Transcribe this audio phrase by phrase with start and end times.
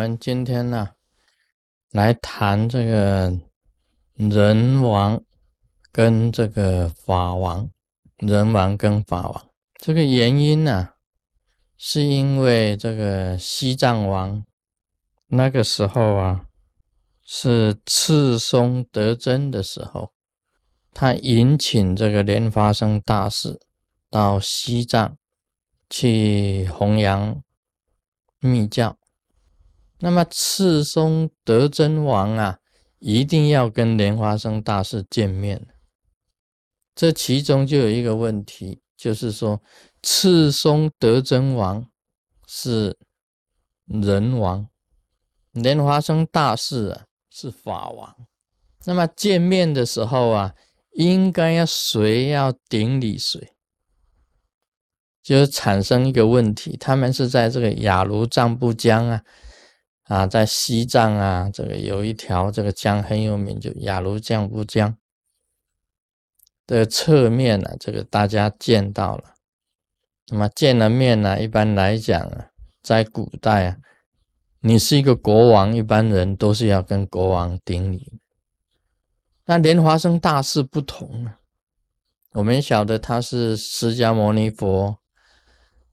[0.00, 0.92] 我们今天呢，
[1.90, 3.38] 来谈这个
[4.14, 5.22] 人王
[5.92, 7.68] 跟这个法王，
[8.16, 10.94] 人王跟法王这个原因呢，
[11.76, 14.42] 是因为这个西藏王
[15.26, 16.46] 那个时候啊，
[17.22, 20.14] 是赤松德真的时候，
[20.94, 23.60] 他引请这个莲花生大士
[24.08, 25.18] 到西藏
[25.90, 27.42] 去弘扬
[28.38, 28.96] 密教。
[30.02, 32.58] 那么赤松德真王啊，
[32.98, 35.66] 一定要跟莲花生大师见面。
[36.94, 39.62] 这其中就有一个问题，就是说
[40.02, 41.86] 赤松德真王
[42.46, 42.96] 是
[43.84, 44.66] 人王，
[45.52, 48.16] 莲花生大师啊是法王。
[48.86, 50.54] 那么见面的时候啊，
[50.92, 53.52] 应该要谁要顶礼谁，
[55.22, 56.78] 就产生一个问题。
[56.78, 59.22] 他们是在这个雅鲁藏布江啊。
[60.10, 64.96] 啊，在西藏啊，这个有一条这个江很有名，就雅鲁藏布江
[66.66, 69.34] 的侧面呢，这个大家见到了。
[70.32, 72.50] 那么见了面呢，一般来讲啊，
[72.82, 73.76] 在古代啊，
[74.58, 78.18] 你是一个国王，一般人都是要跟国王顶礼。
[79.44, 81.38] 那莲华生大师不同啊，
[82.32, 84.98] 我们晓得他是释迦牟尼佛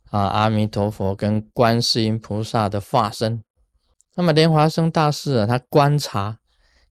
[0.09, 3.43] 啊，阿弥陀佛跟观世音菩萨的化身。
[4.17, 6.39] 那么莲华生大师啊，他观察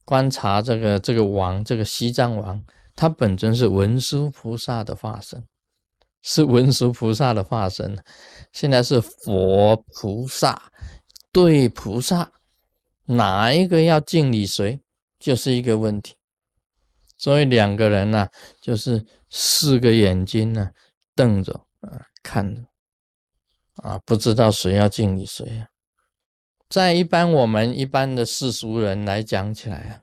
[0.05, 5.45] 观察这个这个王，这个西藏王，他本尊是文殊菩萨的化身，
[6.23, 8.01] 是文殊菩萨的化身。
[8.53, 10.71] 现在是佛菩萨
[11.33, 12.31] 对菩萨，
[13.07, 14.81] 哪一个要敬礼谁，
[15.19, 16.15] 就是一个问题。
[17.19, 18.29] 所以两个人呢，
[18.61, 20.71] 就是四个眼睛呢
[21.17, 22.63] 瞪着啊看着
[23.83, 25.67] 啊，不知道谁要敬礼谁呀。
[26.69, 30.03] 在一般我们一般的世俗人来讲起来啊，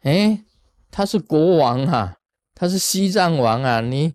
[0.00, 0.42] 哎，
[0.90, 2.16] 他是国王啊，
[2.54, 4.14] 他是西藏王啊，你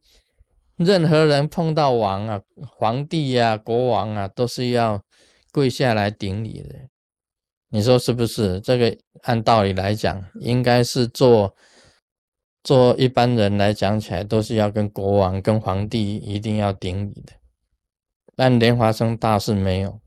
[0.78, 5.04] 任何人碰到王啊、皇帝呀、国王啊，都是要
[5.52, 6.76] 跪下来顶礼的。
[7.70, 8.60] 你说是不是？
[8.62, 11.56] 这个按道理来讲，应该是做
[12.64, 17.34] 做一般人来讲起来，都是要跟国王、跟皇帝一定要顶礼的。
[18.36, 20.02] 但莲花生大事没有。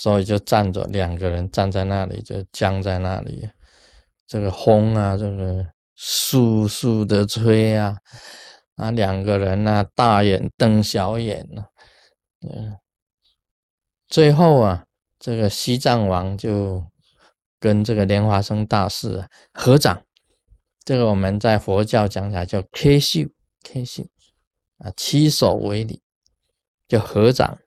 [0.00, 3.46] 所以就站着两个人站在那里，就僵在那里。
[4.26, 5.62] 这个风啊，这个
[5.98, 7.98] 簌簌的吹啊，
[8.76, 11.66] 啊，两个人呢，大眼瞪小眼呢。
[12.40, 12.78] 嗯，
[14.08, 14.86] 最后啊，
[15.18, 16.82] 这个西藏王就
[17.58, 20.02] 跟这个莲花生大师合掌。
[20.82, 23.28] 这个我们在佛教讲起来叫 K 秀
[23.64, 24.04] ，K 秀
[24.78, 26.00] 啊，七手为礼，
[26.88, 27.58] 就合掌。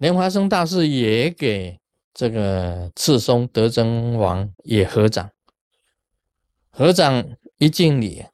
[0.00, 1.78] 莲花生大师也给
[2.14, 5.30] 这个赤松德真王也合掌，
[6.70, 8.24] 合掌一敬礼，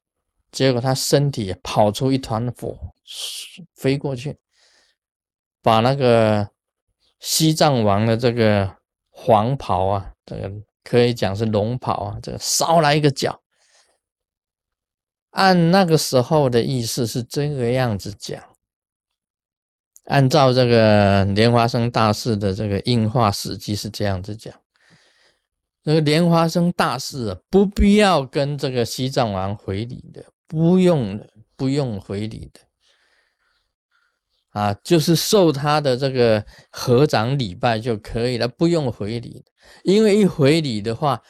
[0.53, 2.79] 结果他身体跑出一团火，
[3.75, 4.39] 飞过去，
[5.61, 6.51] 把那个
[7.19, 8.77] 西藏王的这个
[9.11, 10.53] 黄袍啊，这个
[10.85, 13.43] 可以讲是龙袍啊，这个烧来一个角。
[15.31, 18.56] 按那个时候的意思是这个样子讲。
[20.07, 24.55] 按照这个莲花生大士的这个印化史记是这样子讲，
[25.83, 31.21] 这个莲花生大士啊，不必要跟这个西藏王回礼的，不用，
[31.57, 32.61] 不用回礼的，
[34.51, 39.45] 啊，就是受他的这个合掌礼拜就可以了，不用回礼，
[39.83, 41.21] 因为一回礼的话，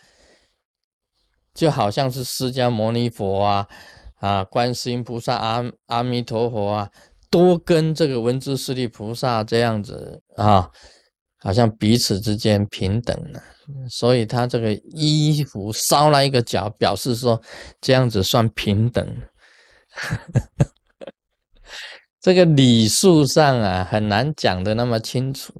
[1.54, 3.68] 就好像是释迦牟尼佛啊，
[4.16, 6.90] 啊，观世音菩萨、阿阿弥陀佛啊。
[7.30, 10.68] 多跟这个文殊师利菩萨这样子啊，
[11.40, 13.42] 好像彼此之间平等了，
[13.88, 17.40] 所以他这个衣服烧了一个角，表示说
[17.80, 19.06] 这样子算平等。
[22.20, 25.54] 这个礼数上啊，很难讲的那么清楚。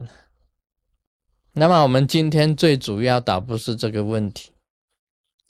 [1.53, 4.53] 那么我们今天最主要倒不是这个问题，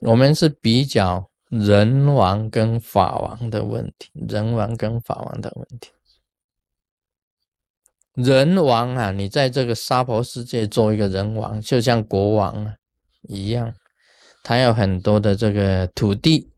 [0.02, 5.90] 我们是比较人王跟法王的问题，人王跟法王的问题。
[8.16, 12.74] 人王啊，你在这个娑婆世界做一个人王，就像国王
[13.22, 13.72] 一样，
[14.42, 16.50] 他有很多的这个土地，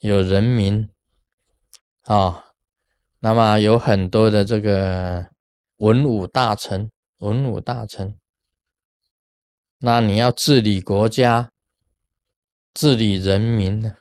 [0.00, 0.88] 有人民。
[2.02, 2.44] 啊，
[3.18, 5.28] 那么有很多的这个
[5.78, 8.16] 文武大臣，文武大臣，
[9.78, 11.50] 那你要治理国家，
[12.72, 13.96] 治理人民呢，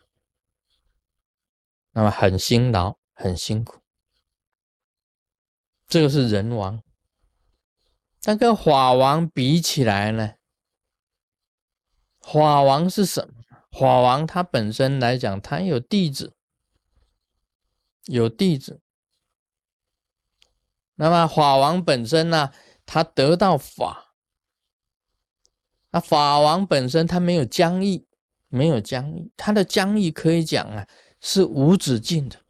[1.94, 3.82] 那么很辛劳，很辛苦，
[5.88, 6.82] 这个是人王。
[8.22, 10.34] 但跟法王比起来呢？
[12.22, 13.34] 法王是什么？
[13.72, 16.34] 法王他本身来讲，他有弟子，
[18.06, 18.82] 有弟子。
[20.96, 22.52] 那么法王本身呢，
[22.86, 24.16] 他得到法，
[25.92, 28.08] 那法王本身他没有疆域，
[28.48, 30.88] 没有疆域，他的疆域可以讲啊
[31.20, 32.45] 是无止境的，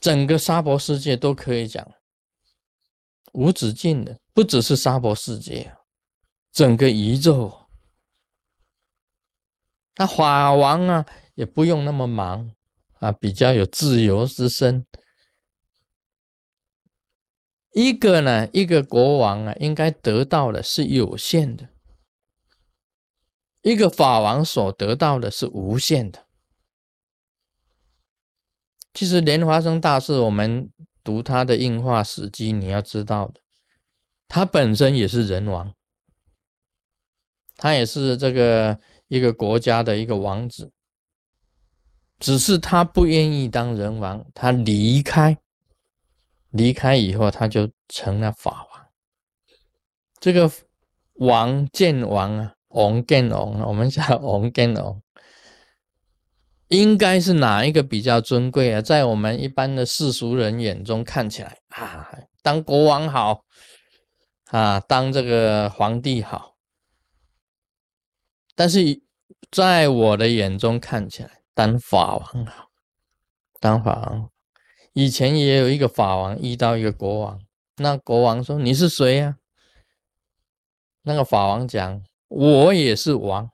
[0.00, 1.86] 整个沙婆世界都可以讲
[3.32, 5.76] 无止境的，不只是沙婆世界，
[6.50, 7.68] 整个宇宙。
[9.96, 12.50] 那法王啊，也不用那么忙
[13.00, 14.86] 啊，比较有自由之身。
[17.72, 21.66] 一个呢，一个国王啊，应该得到的是有限的；
[23.62, 26.26] 一个法王所得到的是无限的。
[28.92, 30.70] 其实莲花生大士，我们
[31.02, 33.40] 读他的应化史记，你要知道的，
[34.28, 35.74] 他本身也是人王，
[37.56, 38.78] 他也是这个。
[39.10, 40.70] 一个国家的一个王子，
[42.20, 45.36] 只是他不愿意当人王，他离开，
[46.50, 48.86] 离开以后他就成了法王。
[50.20, 50.48] 这个
[51.14, 55.02] 王见王啊，王见王，我们叫 王见王，
[56.70, 58.80] 应该是哪一个比较尊贵啊？
[58.80, 62.08] 在我们一般的世俗人眼中看起来啊，
[62.42, 63.44] 当国王好
[64.46, 66.54] 啊，当这个皇帝好。
[68.54, 69.02] 但是
[69.50, 72.68] 在我的眼中看起来，当法王好，
[73.58, 74.30] 当法王。
[74.92, 77.40] 以前也有一个法王遇到一个国王，
[77.78, 79.38] 那国王说：“你是谁呀？”
[81.02, 83.50] 那个法王讲：“我也是王。”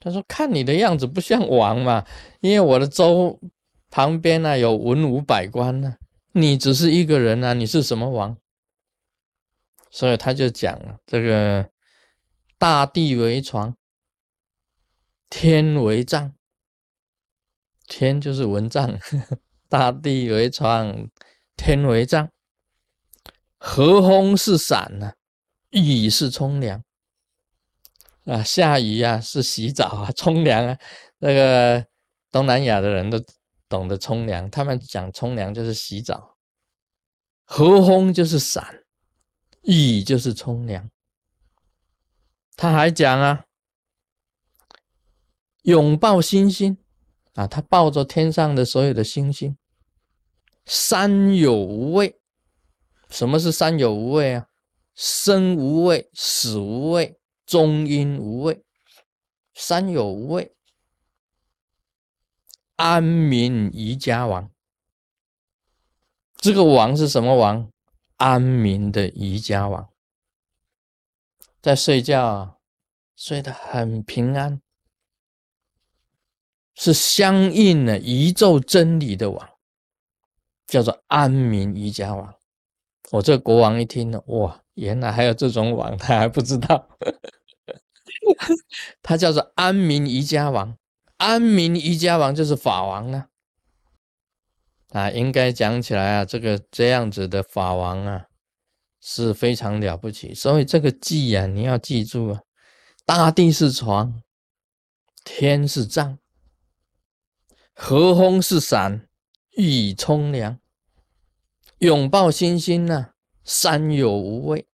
[0.00, 2.04] 他说：“看你的样子不像王嘛，
[2.40, 3.38] 因为我的州
[3.90, 5.96] 旁边呢有文武百官呢，
[6.32, 8.36] 你只是一个人啊，你是什么王？”
[9.92, 11.70] 所以他就讲了这个。
[12.60, 13.74] 大地为床，
[15.30, 16.34] 天为帐。
[17.88, 18.98] 天就是蚊帐，
[19.66, 21.08] 大地为床，
[21.56, 22.28] 天为帐。
[23.56, 25.14] 和风是伞呢，
[25.70, 26.84] 雨是冲凉。
[28.30, 30.78] 啊，下雨啊是洗澡啊，冲凉啊。
[31.18, 31.84] 那个
[32.30, 33.20] 东南亚的人都
[33.68, 36.36] 懂得冲凉，他们讲冲凉就是洗澡。
[37.44, 38.84] 和风就是伞，
[39.62, 40.88] 雨就是冲凉。
[42.56, 43.46] 他还讲啊，
[45.62, 46.78] 拥抱星星
[47.34, 49.56] 啊，他抱着天上的所有的星星。
[50.66, 52.20] 三有无畏，
[53.08, 54.46] 什么是三有无畏啊？
[54.94, 57.19] 生无畏，死无畏，
[57.50, 58.62] 终因无畏。
[59.54, 60.54] 三有无畏，
[62.76, 64.48] 安民宜家王。
[66.36, 67.68] 这个王是什么王？
[68.18, 69.90] 安民的宜家王。
[71.60, 72.60] 在睡觉，
[73.16, 74.62] 睡得很平安，
[76.76, 79.50] 是相应的宇宙真理的王，
[80.68, 82.32] 叫做安民瑜伽王。
[83.10, 86.88] 我这国王一听呢，哇，原来还有这种王，他 还不知道，
[89.02, 90.76] 他叫做安民瑜伽王。
[91.16, 93.28] 安民瑜伽王就是法王啊，
[94.90, 98.26] 啊，应该讲起来啊，这个这样子的法王啊。
[99.02, 102.42] 是非常了不起，所以这个记啊，你要记住啊，
[103.06, 104.22] 大地是床，
[105.24, 106.18] 天是帐，
[107.72, 109.08] 和风是伞，
[109.56, 110.58] 雨冲凉，
[111.78, 113.12] 拥抱星星呢，
[113.42, 114.68] 山有无畏。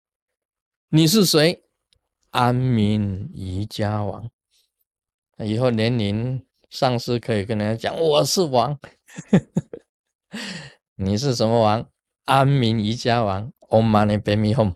[0.89, 1.63] 你是谁？
[2.37, 4.31] 安民宜家王。
[5.39, 8.79] 以后年龄上司可以跟人家讲，我是王。
[10.97, 11.89] 你是什么王？
[12.27, 13.51] 安民宜家王。
[13.71, 14.75] Om Mani Padme Home